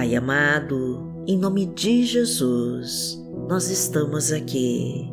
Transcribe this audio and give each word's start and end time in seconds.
Pai 0.00 0.16
amado, 0.16 1.12
em 1.26 1.36
nome 1.36 1.66
de 1.66 2.06
Jesus, 2.06 3.22
nós 3.46 3.68
estamos 3.68 4.32
aqui 4.32 5.12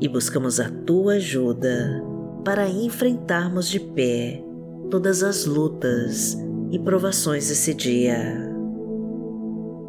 e 0.00 0.08
buscamos 0.08 0.58
a 0.58 0.70
tua 0.70 1.16
ajuda 1.16 2.02
para 2.42 2.66
enfrentarmos 2.66 3.68
de 3.68 3.78
pé 3.78 4.42
todas 4.90 5.22
as 5.22 5.44
lutas 5.44 6.34
e 6.70 6.78
provações 6.78 7.50
desse 7.50 7.74
dia. 7.74 8.16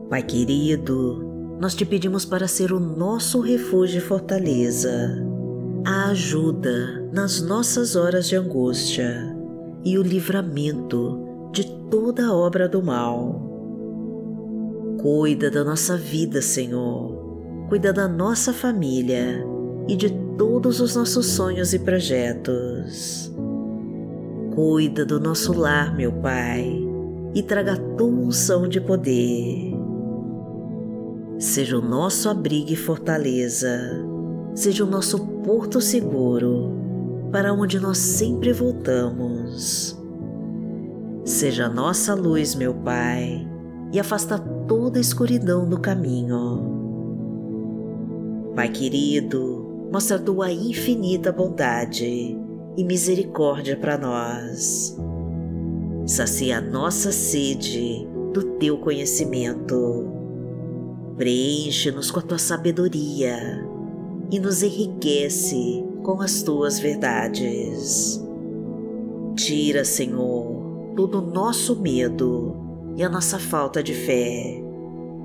Pai 0.10 0.24
querido, 0.24 1.56
nós 1.62 1.74
te 1.74 1.86
pedimos 1.86 2.26
para 2.26 2.50
ser 2.50 2.74
o 2.74 2.82
nosso 2.82 3.40
refúgio 3.40 4.00
e 4.00 4.02
fortaleza, 4.02 5.26
a 5.86 6.10
ajuda 6.10 7.10
nas 7.14 7.42
nossas 7.42 7.96
horas 7.96 8.28
de 8.28 8.36
angústia 8.36 9.34
e 9.86 9.98
o 9.98 10.04
livramento 10.04 11.50
de 11.54 11.64
toda 11.90 12.34
obra 12.34 12.68
do 12.68 12.84
mal. 12.84 13.47
Cuida 15.00 15.52
da 15.52 15.64
nossa 15.64 15.96
vida, 15.96 16.42
Senhor. 16.42 17.68
Cuida 17.70 17.94
da 17.94 18.08
nossa 18.08 18.52
família 18.52 19.46
e 19.88 19.96
de 19.96 20.10
todos 20.38 20.82
os 20.82 20.96
nossos 20.96 21.28
sonhos 21.28 21.72
e 21.72 21.80
projetos. 21.80 23.32
Cuida 24.56 25.06
do 25.06 25.20
nosso 25.20 25.54
lar, 25.54 25.96
meu 25.96 26.12
Pai, 26.12 26.84
e 27.36 27.44
traga 27.44 27.74
a 27.74 27.78
tua 27.96 28.08
unção 28.08 28.68
de 28.68 28.82
poder. 28.82 29.72
Seja 31.38 31.78
o 31.78 31.82
nosso 31.82 32.28
abrigo 32.28 32.72
e 32.72 32.76
fortaleza, 32.76 33.80
seja 34.56 34.84
o 34.84 34.90
nosso 34.90 35.20
porto 35.44 35.80
seguro, 35.80 36.74
para 37.32 37.54
onde 37.54 37.80
nós 37.80 38.00
sempre 38.00 38.52
voltamos. 38.52 39.96
Seja 41.24 41.68
a 41.68 41.70
nossa 41.70 42.16
luz, 42.16 42.56
meu 42.56 42.74
Pai, 42.74 43.47
e 43.92 44.00
afasta 44.00 44.38
toda 44.38 44.98
a 44.98 45.02
escuridão 45.02 45.68
do 45.68 45.80
caminho. 45.80 46.76
Pai 48.56 48.70
querido, 48.70 49.88
mostra 49.92 50.20
tua 50.20 50.52
infinita 50.52 51.32
bondade 51.32 52.38
e 52.76 52.84
misericórdia 52.84 53.78
para 53.78 53.98
nós. 53.98 54.98
Sacia 56.06 56.58
a 56.58 56.62
nossa 56.62 57.12
sede 57.12 58.08
do 58.34 58.44
teu 58.58 58.78
conhecimento 58.78 60.18
Preenche-nos 61.18 62.12
com 62.12 62.20
a 62.20 62.22
tua 62.22 62.38
sabedoria 62.38 63.68
e 64.30 64.40
nos 64.40 64.62
enriquece 64.62 65.84
com 66.04 66.22
as 66.22 66.44
tuas 66.44 66.78
verdades. 66.78 68.24
Tira, 69.36 69.84
Senhor, 69.84 70.94
todo 70.96 71.18
o 71.18 71.22
nosso 71.22 71.82
medo 71.82 72.56
e 72.98 73.04
a 73.04 73.10
nossa 73.10 73.38
falta 73.38 73.84
de 73.84 73.94
fé 73.94 74.60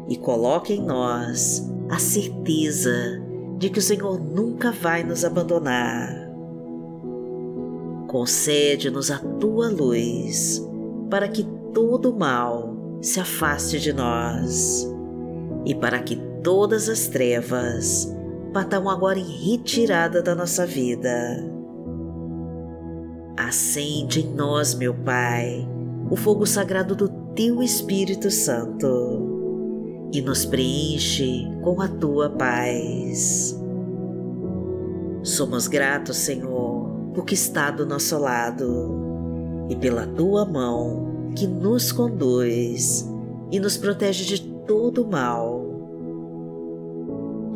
e 0.06 0.17
coloque 0.19 0.75
em 0.75 0.83
nós 0.83 1.67
a 1.89 1.98
certeza 1.98 3.23
de 3.56 3.70
que 3.70 3.79
o 3.79 3.83
Senhor 3.83 4.20
nunca 4.20 4.70
vai 4.70 5.03
nos 5.03 5.25
abandonar. 5.25 6.31
Concede-nos 8.09 9.11
a 9.11 9.19
tua 9.19 9.70
luz 9.70 10.62
para 11.09 11.27
que 11.29 11.45
todo 11.73 12.14
mal 12.14 12.77
se 13.01 13.19
afaste 13.19 13.81
de 13.81 13.92
nós 13.92 14.86
e 15.64 15.75
para 15.75 15.98
que 16.01 16.17
todas 16.42 16.91
as 16.91 17.07
trevas 17.09 18.14
batam 18.53 18.91
agora 18.91 19.19
em 19.19 19.51
retirada 19.51 20.20
da 20.23 20.34
nossa 20.34 20.67
vida. 20.67 21.42
Acende 23.34 24.20
em 24.20 24.34
nós, 24.34 24.75
meu 24.75 24.92
Pai, 24.92 25.67
o 26.11 26.17
fogo 26.17 26.45
sagrado 26.45 26.95
do 26.95 27.22
Teu 27.35 27.63
Espírito 27.63 28.31
Santo 28.31 30.11
e 30.13 30.21
nos 30.21 30.45
preenche 30.45 31.51
com 31.63 31.81
a 31.81 31.89
Tua 31.89 32.29
paz. 32.29 33.59
Somos 35.23 35.67
gratos, 35.67 36.19
Senhor, 36.19 36.91
porque 37.15 37.33
está 37.33 37.71
do 37.71 37.87
nosso 37.87 38.19
lado 38.19 39.67
e 39.71 39.77
pela 39.77 40.07
Tua 40.07 40.45
mão 40.45 41.33
que 41.35 41.47
nos 41.47 41.91
conduz 41.91 43.11
e 43.51 43.59
nos 43.59 43.79
protege 43.79 44.27
de 44.27 44.42
todo 44.67 45.09
mal. 45.09 45.65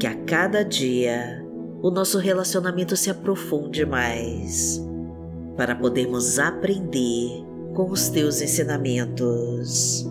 Que 0.01 0.07
a 0.07 0.15
cada 0.25 0.65
dia 0.65 1.47
o 1.83 1.91
nosso 1.91 2.19
relacionamento 2.19 2.97
se 2.97 3.11
aprofunde 3.11 3.85
mais, 3.85 4.83
para 5.55 5.77
podermos 5.77 6.39
aprender 6.39 7.46
com 7.77 7.91
os 7.91 8.09
teus 8.09 8.41
ensinamentos. 8.41 10.09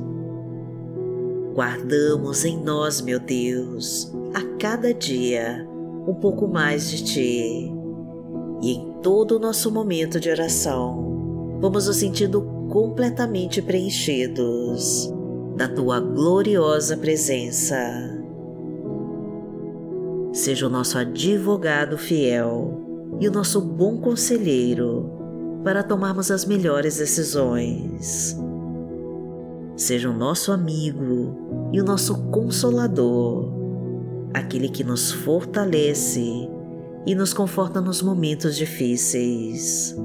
Guardamos 1.56 2.46
em 2.46 2.64
nós, 2.64 3.02
meu 3.02 3.20
Deus, 3.20 4.14
a 4.36 4.58
cada 4.60 4.94
dia 4.94 5.68
um 6.08 6.14
pouco 6.14 6.48
mais 6.48 6.92
de 6.92 7.04
Ti, 7.04 7.74
e 8.62 8.72
em 8.72 8.94
todo 9.02 9.38
o 9.38 9.40
nosso 9.40 9.72
momento 9.72 10.20
de 10.20 10.30
oração, 10.30 11.58
vamos 11.60 11.88
nos 11.88 11.98
sentindo 11.98 12.44
completamente 12.70 13.64
preenchidos 13.64 15.12
da 15.58 15.68
tua 15.68 16.00
gloriosa 16.00 16.96
presença. 16.96 17.76
Seja 20.32 20.68
o 20.68 20.70
nosso 20.70 21.00
advogado 21.00 21.98
fiel 21.98 23.18
e 23.20 23.28
o 23.28 23.32
nosso 23.32 23.60
bom 23.60 23.98
conselheiro 23.98 25.15
para 25.66 25.82
tomarmos 25.82 26.30
as 26.30 26.46
melhores 26.46 26.98
decisões. 26.98 28.38
Seja 29.76 30.12
o 30.12 30.14
nosso 30.14 30.52
amigo 30.52 31.70
e 31.74 31.82
o 31.82 31.84
nosso 31.84 32.16
consolador, 32.26 33.52
aquele 34.32 34.70
que 34.70 34.84
nos 34.84 35.12
fortalece 35.12 36.48
e 37.08 37.16
nos 37.16 37.34
conforta 37.34 37.82
nos 37.82 38.04
momentos 38.04 38.56
difíceis. 38.56 39.96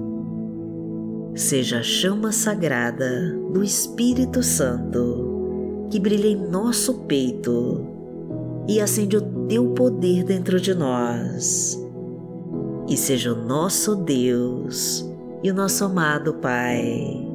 Seja 1.35 1.81
a 1.81 1.83
chama 1.83 2.33
sagrada 2.33 3.37
do 3.53 3.63
Espírito 3.63 4.43
Santo 4.43 5.89
que 5.91 6.01
brilha 6.01 6.29
em 6.29 6.49
nosso 6.49 7.01
peito 7.01 7.87
e 8.67 8.81
acende 8.81 9.19
o 9.19 9.47
teu 9.47 9.75
poder 9.75 10.25
dentro 10.25 10.59
de 10.59 10.73
nós. 10.75 11.79
E 12.89 12.97
seja 12.97 13.33
o 13.35 13.37
nosso 13.37 13.95
Deus 13.95 15.10
e 15.43 15.51
o 15.51 15.55
nosso 15.55 15.85
amado 15.85 16.35
Pai. 16.35 17.27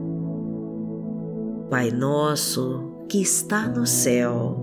Pai 1.70 1.92
nosso 1.92 2.92
que 3.10 3.22
está 3.22 3.68
no 3.68 3.86
céu, 3.86 4.58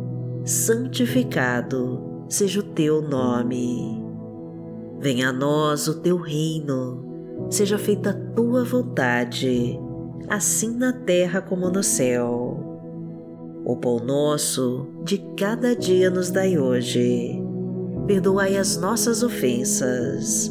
santificado 0.45 2.25
seja 2.29 2.61
o 2.61 2.63
teu 2.63 3.03
nome. 3.03 4.03
Venha 5.01 5.31
a 5.31 5.33
nós 5.33 5.89
o 5.89 6.01
teu 6.01 6.17
reino, 6.17 7.49
seja 7.51 7.77
feita 7.77 8.11
a 8.11 8.35
tua 8.35 8.65
vontade, 8.65 9.79
assim 10.29 10.77
na 10.77 10.93
terra 10.93 11.43
como 11.43 11.69
no 11.71 11.83
céu. 11.83 12.73
O 13.65 13.77
pão 13.77 13.99
nosso 13.99 14.87
de 15.05 15.19
cada 15.37 15.75
dia 15.75 16.09
nos 16.11 16.31
dai 16.31 16.59
hoje. 16.59 17.41
Perdoai 18.07 18.57
as 18.57 18.77
nossas 18.77 19.23
ofensas, 19.23 20.51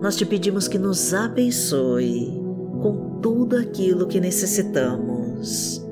nós 0.00 0.16
te 0.16 0.24
pedimos 0.24 0.68
que 0.68 0.78
nos 0.78 1.14
abençoe 1.14 2.32
com 2.82 3.18
tudo 3.20 3.56
aquilo 3.56 4.06
que 4.06 4.20
necessitamos. 4.20 5.84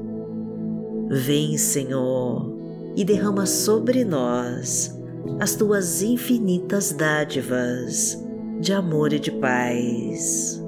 Vem, 1.09 1.57
Senhor, 1.57 2.55
e 2.97 3.05
derrama 3.05 3.47
sobre 3.47 4.05
nós 4.05 4.95
as 5.41 5.55
tuas 5.55 6.03
infinitas 6.03 6.93
dádivas 6.93 8.19
de 8.61 8.73
amor 8.73 9.13
e 9.13 9.19
de 9.19 9.31
paz. 9.33 10.63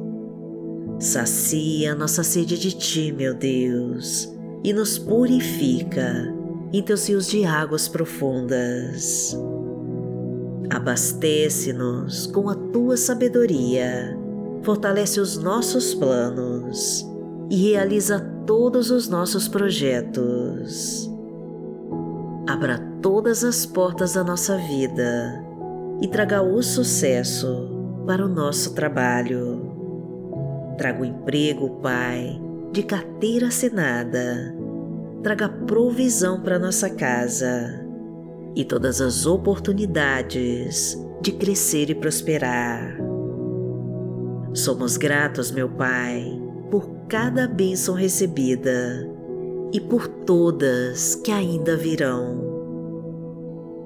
Sacia 0.99 1.94
nossa 1.94 2.23
sede 2.23 2.59
de 2.59 2.73
ti, 2.73 3.12
meu 3.12 3.35
Deus, 3.35 4.33
e 4.65 4.73
nos 4.73 4.99
purifica 4.99 6.35
em 6.73 6.83
teus 6.83 7.09
rios 7.09 7.27
de 7.27 7.44
águas 7.44 7.87
profundas. 7.87 9.37
Abastece-nos 10.70 12.26
com 12.26 12.48
a 12.48 12.54
tua 12.54 12.96
sabedoria, 12.96 14.18
fortalece 14.62 15.20
os 15.20 15.36
nossos 15.36 15.94
planos 15.94 17.06
e 17.48 17.70
realiza 17.70 18.18
todos 18.46 18.90
os 18.90 19.08
nossos 19.08 19.46
projetos. 19.46 21.10
abra 22.48 22.78
todas 23.02 23.44
as 23.44 23.66
portas 23.66 24.14
da 24.14 24.24
nossa 24.24 24.56
vida 24.56 25.44
e 26.00 26.08
traga 26.08 26.42
o 26.42 26.62
sucesso 26.62 27.68
para 28.06 28.24
o 28.24 28.28
nosso 28.28 28.74
trabalho. 28.74 29.72
Traga 30.78 31.02
o 31.02 31.04
emprego, 31.04 31.80
Pai, 31.82 32.40
de 32.72 32.82
carteira 32.82 33.48
assinada. 33.48 34.54
Traga 35.22 35.48
provisão 35.48 36.40
para 36.40 36.58
nossa 36.58 36.88
casa 36.90 37.86
e 38.56 38.64
todas 38.64 39.03
as 39.03 39.26
oportunidades 39.26 40.99
de 41.20 41.31
crescer 41.32 41.91
e 41.91 41.94
prosperar. 41.94 42.99
Somos 44.55 44.97
gratos, 44.97 45.50
meu 45.50 45.69
Pai, 45.69 46.41
por 46.70 46.88
cada 47.06 47.47
bênção 47.47 47.94
recebida 47.94 49.06
e 49.73 49.79
por 49.79 50.08
todas 50.08 51.14
que 51.17 51.31
ainda 51.31 51.76
virão. 51.76 52.47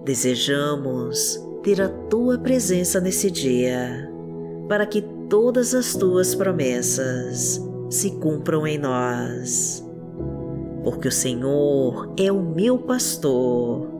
Desejamos 0.05 1.45
ter 1.65 1.83
a 1.83 1.89
tua 1.89 2.39
presença 2.39 3.01
nesse 3.01 3.29
dia, 3.29 4.09
para 4.69 4.87
que 4.87 5.03
todas 5.29 5.75
as 5.75 5.95
tuas 5.95 6.35
promessas 6.35 7.61
se 7.91 8.13
cumpram 8.13 8.65
em 8.67 8.79
nós. 8.79 9.85
Porque 10.85 11.09
o 11.09 11.13
Senhor 11.13 12.15
é 12.17 12.31
o 12.31 12.41
meu 12.41 12.79
pastor 12.79 14.00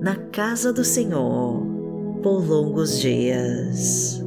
na 0.00 0.14
casa 0.14 0.72
do 0.72 0.84
Senhor 0.84 1.62
por 2.22 2.46
longos 2.46 2.98
dias. 3.00 4.22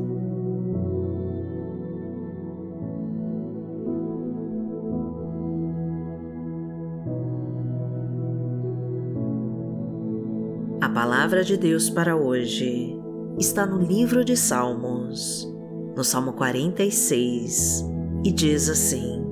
A 10.82 10.90
palavra 10.90 11.44
de 11.44 11.56
Deus 11.56 11.90
para 11.90 12.16
hoje 12.16 12.98
está 13.38 13.66
no 13.66 13.78
livro 13.78 14.26
de 14.26 14.36
Salmos, 14.36 15.48
no 15.96 16.04
Salmo 16.04 16.34
46, 16.34 17.86
e 18.24 18.32
diz 18.32 18.70
assim: 18.70 19.24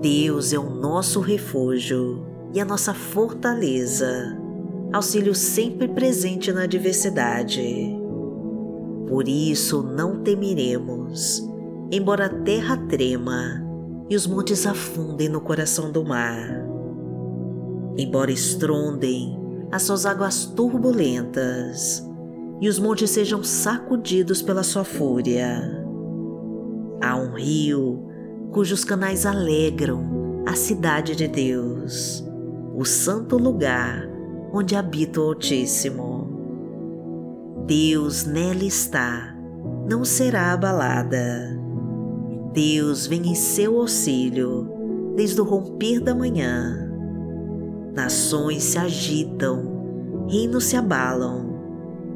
Deus 0.00 0.52
é 0.52 0.58
o 0.58 0.68
nosso 0.68 1.20
refúgio 1.20 2.33
e 2.54 2.60
a 2.60 2.64
nossa 2.64 2.94
fortaleza, 2.94 4.38
auxílio 4.92 5.34
sempre 5.34 5.88
presente 5.88 6.50
na 6.52 6.62
adversidade. 6.62 7.94
Por 9.08 9.28
isso 9.28 9.82
não 9.82 10.22
temeremos, 10.22 11.46
embora 11.90 12.26
a 12.26 12.42
terra 12.42 12.76
trema 12.88 13.62
e 14.08 14.16
os 14.16 14.26
montes 14.26 14.66
afundem 14.66 15.28
no 15.28 15.40
coração 15.40 15.90
do 15.92 16.04
mar 16.04 16.64
embora 17.96 18.30
estrondem 18.30 19.38
as 19.70 19.82
suas 19.82 20.06
águas 20.06 20.44
turbulentas 20.44 22.04
e 22.60 22.68
os 22.68 22.78
montes 22.78 23.10
sejam 23.10 23.42
sacudidos 23.42 24.42
pela 24.42 24.62
sua 24.62 24.84
fúria. 24.84 25.82
Há 27.02 27.16
um 27.16 27.34
rio 27.34 28.08
cujos 28.52 28.84
canais 28.84 29.26
alegram 29.26 30.42
a 30.46 30.54
cidade 30.54 31.16
de 31.16 31.26
Deus, 31.26 32.23
o 32.76 32.84
santo 32.84 33.36
lugar 33.36 34.08
onde 34.52 34.76
habita 34.76 35.20
o 35.20 35.28
Altíssimo. 35.28 36.28
Deus 37.66 38.24
nela 38.24 38.64
está, 38.64 39.36
não 39.88 40.04
será 40.04 40.52
abalada. 40.52 41.58
Deus 42.52 43.06
vem 43.06 43.30
em 43.30 43.34
seu 43.34 43.78
auxílio 43.80 44.70
desde 45.16 45.40
o 45.40 45.44
romper 45.44 46.00
da 46.00 46.14
manhã 46.14 46.84
Nações 47.94 48.64
se 48.64 48.76
agitam, 48.76 50.26
reinos 50.28 50.64
se 50.64 50.76
abalam, 50.76 51.54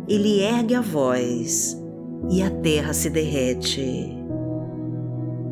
ele 0.08 0.40
ergue 0.40 0.75
a 0.75 0.81
voz 0.81 1.81
e 2.28 2.43
a 2.43 2.50
terra 2.50 2.93
se 2.93 3.08
derrete. 3.08 4.12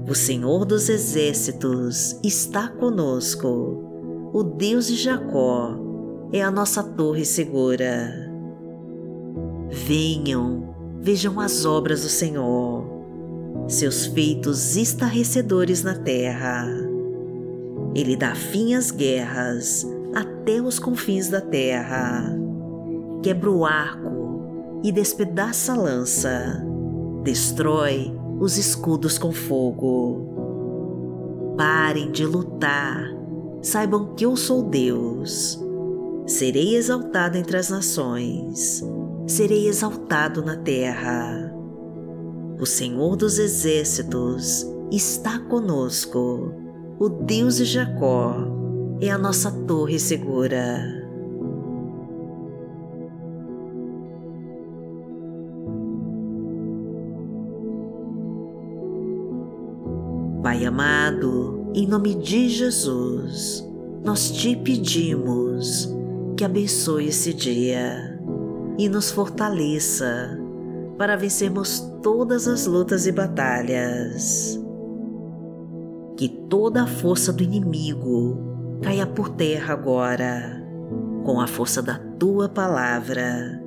O 0.09 0.15
Senhor 0.17 0.65
dos 0.65 0.89
Exércitos 0.89 2.19
está 2.25 2.69
conosco, 2.69 3.86
o 4.37 4.45
Deus 4.45 4.87
de 4.87 4.97
Jacó 4.97 5.75
é 6.31 6.43
a 6.43 6.51
nossa 6.51 6.83
torre 6.83 7.25
segura. 7.25 8.31
Venham, 9.71 10.75
vejam 11.01 11.41
as 11.41 11.65
obras 11.65 12.03
do 12.03 12.11
Senhor, 12.11 12.85
seus 13.67 14.05
feitos 14.05 14.77
estarrecedores 14.77 15.83
na 15.83 15.95
terra. 15.95 16.69
Ele 17.95 18.15
dá 18.15 18.35
fim 18.35 18.75
às 18.75 18.91
guerras 18.91 19.87
até 20.15 20.61
os 20.61 20.79
confins 20.79 21.31
da 21.31 21.41
terra. 21.41 22.31
Quebra 23.23 23.51
o 23.51 23.65
arco 23.65 24.81
e 24.85 24.93
despedaça 24.93 25.73
a 25.73 25.77
lança, 25.77 26.63
destrói 27.23 28.15
os 28.39 28.59
escudos 28.59 29.17
com 29.17 29.33
fogo. 29.33 31.55
Parem 31.57 32.13
de 32.13 32.27
lutar, 32.27 33.17
saibam 33.63 34.15
que 34.15 34.25
eu 34.25 34.37
sou 34.37 34.63
Deus. 34.63 35.61
Serei 36.27 36.77
exaltado 36.77 37.39
entre 37.39 37.57
as 37.57 37.71
nações, 37.71 38.83
serei 39.27 39.69
exaltado 39.69 40.45
na 40.45 40.57
terra. 40.57 41.53
O 42.59 42.67
Senhor 42.67 43.17
dos 43.17 43.39
Exércitos 43.39 44.67
está 44.91 45.39
conosco, 45.39 46.53
o 46.99 47.09
Deus 47.09 47.57
de 47.57 47.65
Jacó 47.65 48.35
é 49.01 49.11
a 49.11 49.19
nossa 49.19 49.51
torre 49.51 49.99
segura. 49.99 51.07
Pai 60.43 60.65
amado, 60.65 61.36
em 61.77 61.87
nome 61.87 62.15
de 62.15 62.49
Jesus, 62.49 63.63
nós 64.03 64.31
te 64.31 64.57
pedimos 64.57 65.95
que 66.35 66.43
abençoe 66.43 67.09
esse 67.09 67.35
dia 67.35 68.19
e 68.79 68.89
nos 68.89 69.11
fortaleça 69.11 70.41
para 70.97 71.17
vencermos 71.17 71.81
todas 72.03 72.49
as 72.49 72.65
lutas 72.65 73.07
e 73.07 73.13
batalhas. 73.13 74.59
Que 76.17 76.31
toda 76.49 76.85
a 76.85 76.87
força 76.87 77.31
do 77.31 77.43
inimigo 77.43 78.79
caia 78.83 79.07
por 79.07 79.29
terra 79.29 79.75
agora, 79.75 80.67
com 81.25 81.39
a 81.39 81.47
força 81.47 81.83
da 81.83 81.99
tua 82.19 82.49
palavra, 82.49 83.63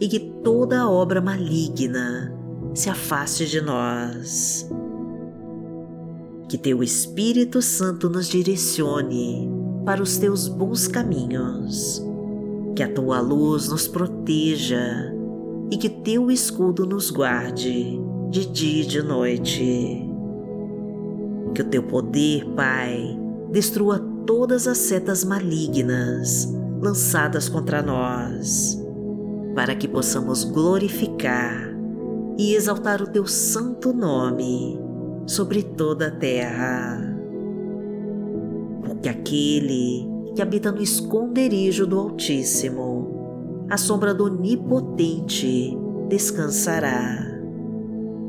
e 0.00 0.06
que 0.06 0.20
toda 0.44 0.88
obra 0.88 1.20
maligna 1.20 2.32
se 2.72 2.88
afaste 2.88 3.48
de 3.48 3.60
nós. 3.60 4.70
Que 6.50 6.58
teu 6.58 6.82
Espírito 6.82 7.62
Santo 7.62 8.10
nos 8.10 8.26
direcione 8.26 9.48
para 9.84 10.02
os 10.02 10.18
teus 10.18 10.48
bons 10.48 10.88
caminhos, 10.88 12.04
que 12.74 12.82
a 12.82 12.92
tua 12.92 13.20
luz 13.20 13.68
nos 13.68 13.86
proteja 13.86 15.14
e 15.70 15.76
que 15.76 15.88
teu 15.88 16.28
escudo 16.28 16.84
nos 16.84 17.08
guarde 17.08 18.00
de 18.30 18.46
dia 18.46 18.82
e 18.82 18.84
de 18.84 19.00
noite. 19.00 20.04
Que 21.54 21.62
o 21.62 21.66
teu 21.66 21.84
poder, 21.84 22.44
Pai, 22.56 23.16
destrua 23.52 24.00
todas 24.26 24.66
as 24.66 24.78
setas 24.78 25.22
malignas 25.22 26.52
lançadas 26.82 27.48
contra 27.48 27.80
nós, 27.80 28.76
para 29.54 29.76
que 29.76 29.86
possamos 29.86 30.42
glorificar 30.42 31.72
e 32.36 32.56
exaltar 32.56 33.00
o 33.00 33.06
teu 33.06 33.24
santo 33.24 33.92
nome 33.92 34.89
sobre 35.26 35.62
toda 35.62 36.08
a 36.08 36.10
terra. 36.10 36.98
Porque 38.84 39.08
aquele 39.08 40.08
que 40.34 40.42
habita 40.42 40.72
no 40.72 40.82
esconderijo 40.82 41.86
do 41.86 41.98
Altíssimo, 41.98 43.66
a 43.68 43.76
sombra 43.76 44.12
do 44.12 44.24
Onipotente 44.24 45.76
descansará. 46.08 47.26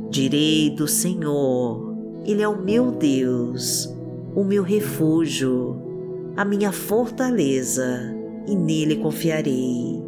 Direi 0.09 0.69
do 0.69 0.87
Senhor, 0.87 1.95
Ele 2.25 2.41
é 2.41 2.47
o 2.47 2.61
meu 2.61 2.91
Deus, 2.91 3.93
o 4.35 4.43
meu 4.43 4.61
refúgio, 4.61 5.81
a 6.35 6.45
minha 6.45 6.71
fortaleza, 6.71 8.15
e 8.47 8.55
nele 8.55 8.97
confiarei. 8.97 10.03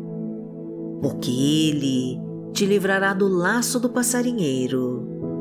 Porque 1.01 1.31
Ele 1.31 2.19
te 2.51 2.65
livrará 2.65 3.13
do 3.13 3.27
laço 3.27 3.79
do 3.79 3.89
passarinheiro 3.89 5.13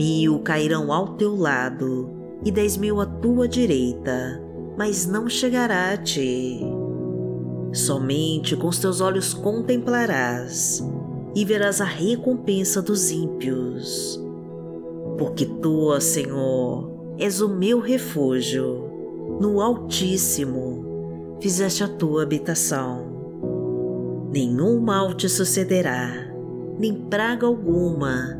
Mil 0.00 0.38
cairão 0.38 0.90
ao 0.90 1.08
teu 1.08 1.36
lado 1.36 2.08
e 2.42 2.50
dez 2.50 2.78
mil 2.78 3.02
à 3.02 3.04
tua 3.04 3.46
direita, 3.46 4.42
mas 4.74 5.06
não 5.06 5.28
chegará 5.28 5.92
a 5.92 5.96
ti. 5.98 6.58
Somente 7.70 8.56
com 8.56 8.68
os 8.68 8.78
teus 8.78 9.02
olhos 9.02 9.34
contemplarás 9.34 10.82
e 11.34 11.44
verás 11.44 11.82
a 11.82 11.84
recompensa 11.84 12.80
dos 12.80 13.10
ímpios. 13.10 14.18
Porque 15.18 15.44
tu, 15.44 16.00
Senhor, 16.00 17.14
és 17.18 17.42
o 17.42 17.50
meu 17.50 17.78
refúgio, 17.78 18.90
no 19.38 19.60
Altíssimo 19.60 21.36
fizeste 21.42 21.84
a 21.84 21.88
tua 21.88 22.22
habitação. 22.22 23.04
Nenhum 24.32 24.80
mal 24.80 25.12
te 25.12 25.28
sucederá, 25.28 26.10
nem 26.78 26.94
praga 26.94 27.46
alguma 27.46 28.39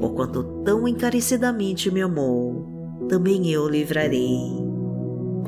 Porquanto 0.00 0.42
tão 0.64 0.86
encarecidamente 0.86 1.90
me 1.90 2.02
amou, 2.02 2.66
também 3.08 3.50
eu 3.50 3.68
livrarei 3.68 4.68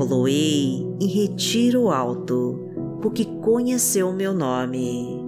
Coloei 0.00 0.88
em 0.98 1.06
retiro 1.06 1.90
alto, 1.90 2.58
porque 3.02 3.26
conheceu 3.42 4.10
meu 4.14 4.32
nome. 4.32 5.22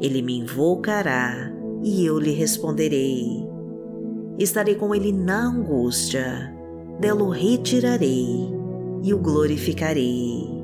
Ele 0.00 0.22
me 0.22 0.38
invocará 0.38 1.52
e 1.82 2.06
eu 2.06 2.20
lhe 2.20 2.30
responderei. 2.30 3.44
Estarei 4.38 4.76
com 4.76 4.94
ele 4.94 5.10
na 5.10 5.48
angústia, 5.48 6.54
dela 7.00 7.24
o 7.24 7.30
retirarei 7.30 8.48
e 9.02 9.12
o 9.12 9.18
glorificarei. 9.18 10.62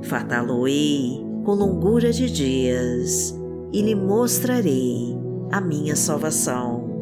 Fartá-lo-ei 0.00 1.22
com 1.44 1.52
longura 1.52 2.10
de 2.10 2.30
dias 2.30 3.38
e 3.70 3.82
lhe 3.82 3.94
mostrarei 3.94 5.14
a 5.50 5.60
minha 5.60 5.96
salvação. 5.96 6.96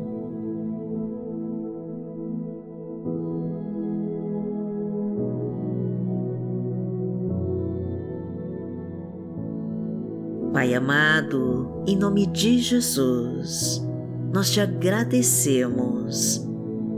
Pai 10.52 10.74
amado, 10.74 11.82
em 11.86 11.96
nome 11.96 12.26
de 12.26 12.58
Jesus, 12.58 13.86
nós 14.32 14.50
te 14.50 14.60
agradecemos 14.60 16.46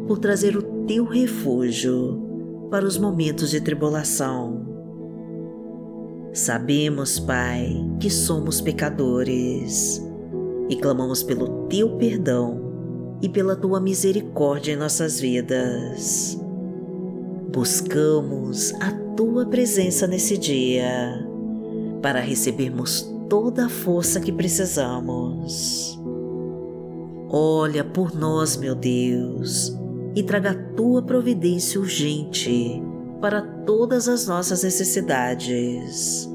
por 0.06 0.18
trazer 0.18 0.56
o 0.56 0.62
teu 0.86 1.04
refúgio 1.04 2.68
para 2.70 2.84
os 2.84 2.96
momentos 2.96 3.50
de 3.50 3.60
tribulação. 3.60 4.64
Sabemos, 6.32 7.18
Pai, 7.18 7.74
que 7.98 8.08
somos 8.08 8.60
pecadores 8.60 10.07
e 10.68 10.76
clamamos 10.76 11.22
pelo 11.22 11.66
teu 11.68 11.96
perdão 11.96 12.68
e 13.22 13.28
pela 13.28 13.56
tua 13.56 13.80
misericórdia 13.80 14.72
em 14.72 14.76
nossas 14.76 15.20
vidas. 15.20 16.38
Buscamos 17.52 18.72
a 18.74 18.92
tua 19.16 19.46
presença 19.46 20.06
nesse 20.06 20.36
dia 20.36 21.26
para 22.02 22.20
recebermos 22.20 23.12
toda 23.28 23.66
a 23.66 23.68
força 23.68 24.20
que 24.20 24.30
precisamos. 24.30 25.98
Olha 27.30 27.84
por 27.84 28.14
nós, 28.14 28.56
meu 28.56 28.74
Deus, 28.74 29.76
e 30.14 30.22
traga 30.22 30.50
a 30.50 30.72
tua 30.74 31.02
providência 31.02 31.80
urgente 31.80 32.82
para 33.20 33.42
todas 33.42 34.08
as 34.08 34.26
nossas 34.26 34.62
necessidades. 34.62 36.28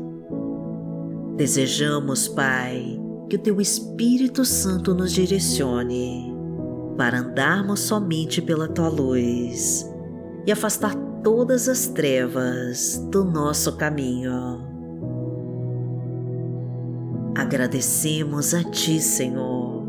Desejamos, 1.35 2.27
Pai, 2.27 3.02
que 3.29 3.35
o 3.35 3.39
Teu 3.39 3.59
Espírito 3.59 4.45
Santo 4.45 4.93
nos 4.93 5.11
direcione 5.11 6.33
para 6.97 7.19
andarmos 7.19 7.79
somente 7.79 8.41
pela 8.41 8.67
Tua 8.67 8.89
luz 8.89 9.89
e 10.45 10.51
afastar 10.51 10.95
todas 11.23 11.67
as 11.69 11.87
trevas 11.87 12.97
do 13.09 13.23
nosso 13.23 13.75
caminho. 13.77 14.61
Agradecemos 17.35 18.53
a 18.53 18.63
Ti, 18.63 18.99
Senhor, 18.99 19.83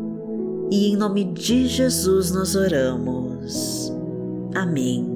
e 0.71 0.91
em 0.91 0.95
nome 0.95 1.25
de 1.25 1.67
Jesus 1.67 2.31
nós 2.31 2.55
oramos. 2.55 3.93
Amém. 4.55 5.13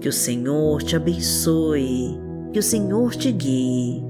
Que 0.00 0.08
o 0.08 0.12
Senhor 0.12 0.82
te 0.82 0.96
abençoe, 0.96 2.18
que 2.52 2.58
o 2.58 2.62
Senhor 2.62 3.14
te 3.14 3.32
guie 3.32 4.02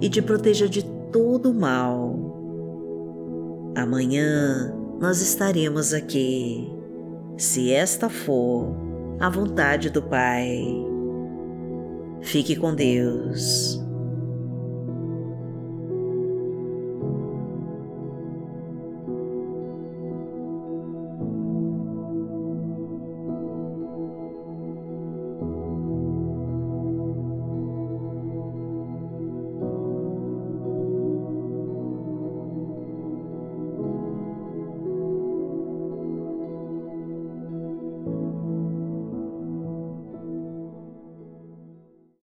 e 0.00 0.08
te 0.08 0.22
proteja 0.22 0.68
de 0.68 0.84
todo 1.12 1.52
mal. 1.52 2.32
Amanhã 3.76 4.72
nós 5.00 5.20
estaremos 5.20 5.92
aqui, 5.92 6.70
se 7.36 7.72
esta 7.72 8.08
for 8.08 8.74
a 9.18 9.28
vontade 9.28 9.90
do 9.90 10.02
Pai. 10.02 10.62
Fique 12.20 12.54
com 12.54 12.74
Deus. 12.74 13.82